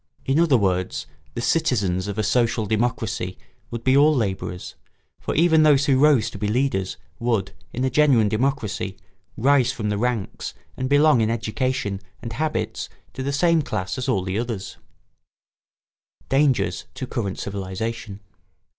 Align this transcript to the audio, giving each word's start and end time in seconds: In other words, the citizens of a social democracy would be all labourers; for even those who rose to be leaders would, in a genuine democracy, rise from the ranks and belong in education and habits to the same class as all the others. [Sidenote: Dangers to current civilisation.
In 0.25 0.39
other 0.39 0.57
words, 0.57 1.05
the 1.35 1.41
citizens 1.41 2.07
of 2.07 2.17
a 2.17 2.23
social 2.23 2.65
democracy 2.65 3.37
would 3.69 3.83
be 3.83 3.95
all 3.95 4.15
labourers; 4.15 4.73
for 5.19 5.35
even 5.35 5.61
those 5.61 5.85
who 5.85 5.99
rose 5.99 6.31
to 6.31 6.39
be 6.39 6.47
leaders 6.47 6.97
would, 7.19 7.51
in 7.71 7.83
a 7.85 7.89
genuine 7.91 8.27
democracy, 8.27 8.97
rise 9.37 9.71
from 9.71 9.89
the 9.89 9.99
ranks 9.99 10.55
and 10.75 10.89
belong 10.89 11.21
in 11.21 11.29
education 11.29 12.01
and 12.19 12.33
habits 12.33 12.89
to 13.13 13.21
the 13.21 13.31
same 13.31 13.61
class 13.61 13.95
as 13.95 14.09
all 14.09 14.23
the 14.23 14.39
others. 14.39 14.69
[Sidenote: 14.71 16.29
Dangers 16.29 16.85
to 16.95 17.05
current 17.05 17.37
civilisation. 17.37 18.21